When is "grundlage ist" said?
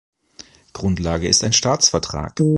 0.73-1.43